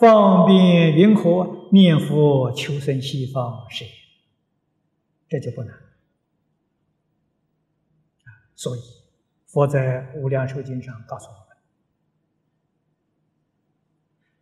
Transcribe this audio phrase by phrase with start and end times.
[0.00, 1.68] 方便云何？
[1.72, 3.84] 念佛求生西方是，
[5.28, 5.72] 这就不难。
[8.56, 8.80] 所以
[9.46, 11.56] 佛在《无量寿经》上告诉我们，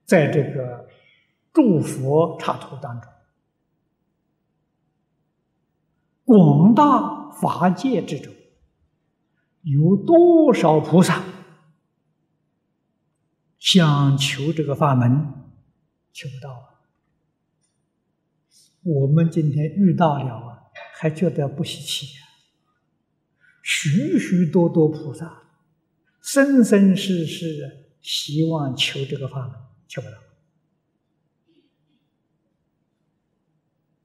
[0.07, 0.89] 在这个
[1.53, 3.11] 诸佛刹土当中，
[6.25, 8.33] 广大法界之中，
[9.63, 11.23] 有多少菩萨
[13.59, 15.35] 想求这个法门？
[16.13, 16.75] 求不到啊！
[18.85, 20.63] 我们今天遇到了啊，
[20.95, 22.23] 还觉得不稀奇呀。
[23.63, 25.43] 许许多多菩萨，
[26.23, 30.17] 生生世世希望求这个法门，求不到。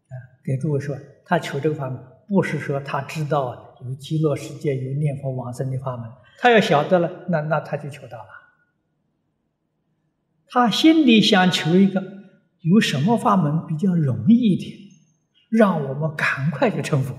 [0.10, 8.42] 啊，给诸位说，他求这个法门，不是说他知道有极乐世界有念佛往生的法门，他要晓得了，那那他就求到了。
[10.54, 12.00] 他心里想求一个
[12.59, 14.78] 有什么法门比较容易一点，
[15.50, 17.18] 让我们赶快就成佛，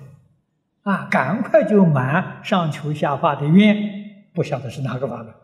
[0.83, 5.35] 啊，赶快就满上求下化的愿，不晓得是哪个法门，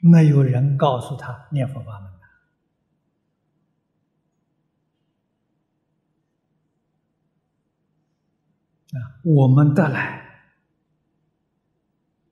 [0.00, 2.10] 没有人告诉他念佛法门
[9.00, 10.31] 啊，我们得来。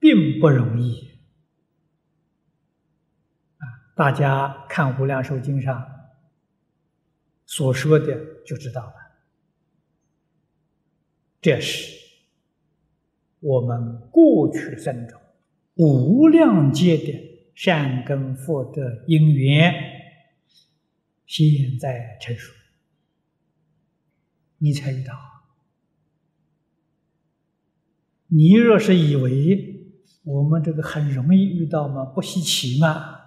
[0.01, 1.21] 并不容易
[3.59, 3.65] 啊！
[3.95, 5.89] 大家看《无量寿经》上
[7.47, 8.95] 所说的就知道了。
[11.41, 11.97] 这是
[13.41, 15.21] 我们过去生中
[15.75, 19.75] 无量劫的善根福德因缘，
[21.27, 22.53] 现在成熟，
[24.59, 25.15] 你才遇到。
[28.29, 29.70] 你若是以为，
[30.31, 32.05] 我们这个很容易遇到吗？
[32.05, 33.19] 不稀奇吗？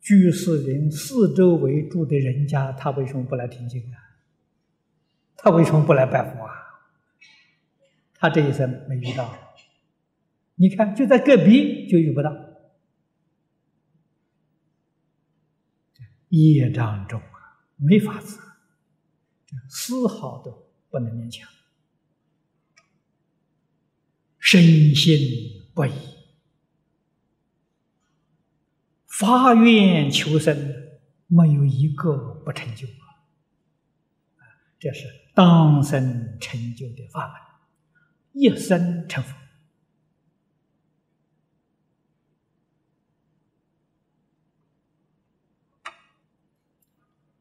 [0.00, 3.96] 居士林四周围住的人家，他为什么不来听经啊？
[5.36, 6.52] 他为什么不来拜佛啊？
[8.14, 9.34] 他这一生没遇到，
[10.54, 12.34] 你看就在隔壁就遇不到，
[16.30, 18.38] 业障重啊，没法子，
[19.68, 21.46] 丝毫都不能勉强。
[24.44, 25.18] 深信
[25.72, 25.90] 不疑，
[29.06, 30.54] 发愿求生，
[31.28, 33.24] 没有一个不成就啊！
[34.78, 39.34] 这是当生成就的法门，一生成佛，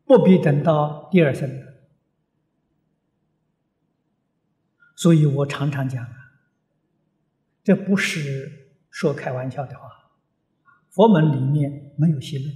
[0.05, 1.67] 不必等到第二生。
[4.95, 6.22] 所以我常常讲。
[7.63, 10.11] 这不是说开玩笑的话，
[10.89, 12.53] 佛门里面没有邪论，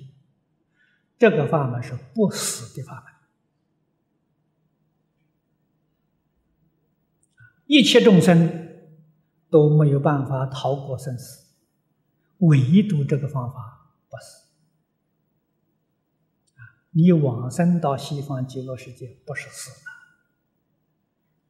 [1.18, 3.14] 这个法门是不死的法门，
[7.66, 8.68] 一切众生
[9.50, 11.46] 都没有办法逃过生死，
[12.40, 14.46] 唯独这个方法不死。
[16.92, 19.92] 你往生到西方极乐世界不是死了，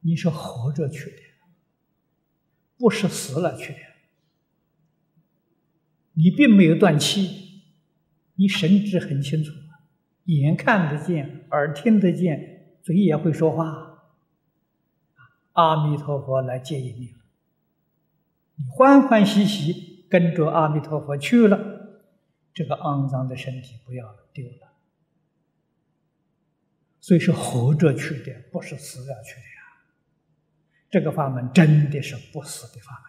[0.00, 1.27] 你是活着去的。
[2.78, 3.78] 不是死了去的，
[6.12, 7.64] 你并没有断气，
[8.36, 9.52] 你神志很清楚，
[10.26, 14.14] 眼看得见，耳听得见，嘴也会说话，
[15.52, 17.18] 阿弥陀佛来接引你了，
[18.54, 21.58] 你欢欢喜喜跟着阿弥陀佛去了，
[22.54, 24.72] 这个肮脏的身体不要了，丢了，
[27.00, 29.57] 所以是活着去的，不是死了去的。
[30.90, 33.04] 这个法门真的是不死的法门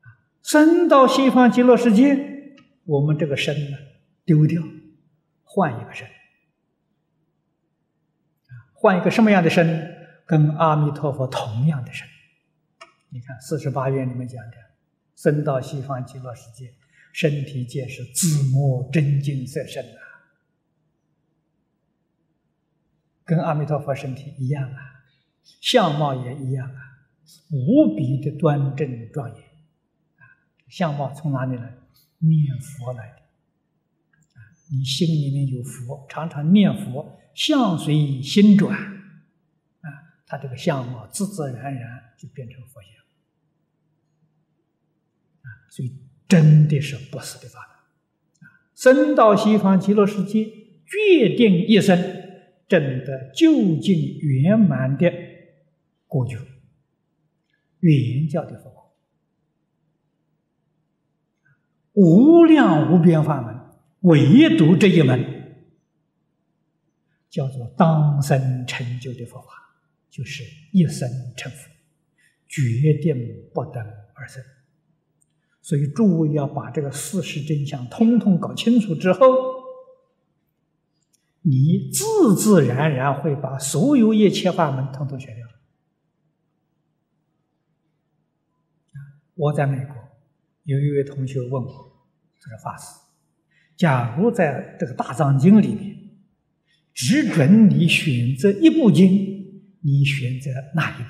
[0.00, 0.16] 啊！
[0.42, 3.76] 生到西方极乐世界，我们这个身呢
[4.24, 4.62] 丢掉，
[5.44, 6.08] 换一个身
[8.72, 9.90] 换一个什么样的身？
[10.24, 12.08] 跟阿弥陀佛同样的身。
[13.10, 14.56] 你看四十八愿里面讲的，
[15.14, 16.72] 生到西方极乐世界，
[17.12, 20.00] 身体皆是自摸真金色身啊，
[23.24, 24.91] 跟阿弥陀佛身体一样啊。
[25.60, 26.80] 相貌也一样啊，
[27.50, 29.38] 无比的端正庄严
[30.16, 30.22] 啊！
[30.68, 31.74] 相貌从哪里来？
[32.18, 33.14] 念佛来的
[34.34, 34.38] 啊！
[34.70, 39.88] 你心里面有佛，常常念佛，相随心转啊，
[40.26, 42.90] 他这个相貌自自然然就变成佛像
[45.42, 45.46] 啊！
[45.70, 45.96] 所以
[46.28, 47.60] 真的是不死的法
[48.40, 48.44] 啊！
[48.74, 50.44] 生到西方极乐世界，
[50.86, 51.96] 决定一生
[52.68, 55.21] 证得究竟圆满的。
[56.12, 56.36] 过去，
[57.80, 58.82] 原教的佛法，
[61.94, 63.58] 无量无边法门，
[64.00, 65.64] 唯独这一门
[67.30, 69.48] 叫做当生成就的佛法，
[70.10, 71.70] 就是一生成佛，
[72.46, 73.16] 决定
[73.54, 73.80] 不得
[74.12, 74.44] 而生。
[75.62, 79.18] 所以诸位要把这个事实真相通通搞清楚之后，
[81.40, 85.48] 你自自然然会把所有一切法门通通学掉。
[89.34, 89.96] 我在美国，
[90.64, 92.06] 有一位同学问我
[92.38, 92.84] ：“这个法师，
[93.76, 95.96] 假如在这个大藏经里面，
[96.92, 101.08] 只准你选择一部经，你选择哪一部？”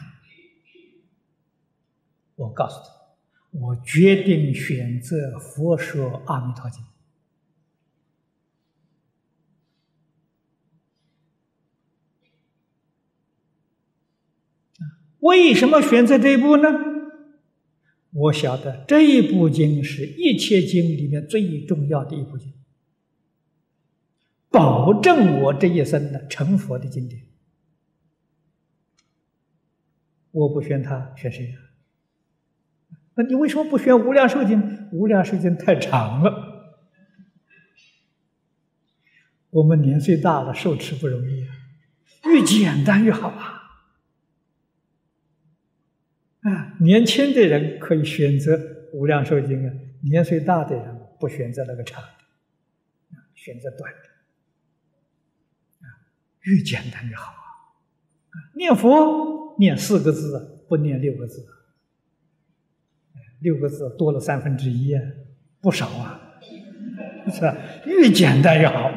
[2.37, 2.85] 我告诉他
[3.59, 6.83] ：“我决定选择《佛说阿弥陀经》。”
[15.19, 16.92] 为什么选择这一部呢？
[18.13, 22.53] 我晓得这一部经是一切经里面最重要的一部经，
[24.51, 27.23] 保证我这一生的成佛的经典。
[30.31, 31.59] 我不选他，选谁呀？
[33.15, 34.63] 那你为什么不选《无量寿经》？
[34.93, 36.81] 《无量寿经》太长了，
[39.51, 41.55] 我们年岁大了，受持不容易啊，
[42.25, 43.62] 越简单越好啊。
[46.43, 48.59] 啊，年轻的人可以选择
[48.93, 49.73] 无量寿经啊，
[50.03, 55.87] 年岁大的人不选择那个长的，选择短的，啊，
[56.41, 58.35] 越简单越好啊！
[58.57, 61.47] 念佛念四个字，不念六个字，
[63.39, 65.03] 六个字多了三分之一啊，
[65.61, 66.41] 不少啊，
[67.33, 67.57] 是吧？
[67.87, 68.91] 越简单越好，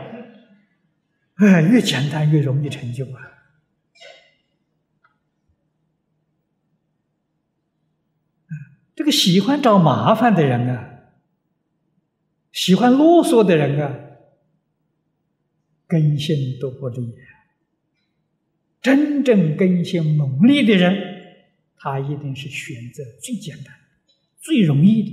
[1.35, 3.33] 哎，越简单越容易成就啊。
[8.95, 11.11] 这个喜欢找麻烦的人啊，
[12.51, 13.93] 喜欢啰嗦的人啊，
[15.85, 17.13] 根性都不利。
[18.81, 20.95] 真正根性猛烈的人，
[21.75, 23.73] 他一定是选择最简单、
[24.39, 25.03] 最容易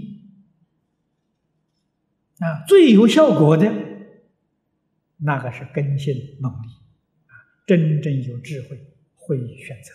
[2.39, 3.73] 的啊，最有效果的。
[5.25, 6.71] 那个是根性猛烈
[7.27, 7.33] 啊，
[7.67, 8.79] 真正有智慧
[9.17, 9.95] 会选择。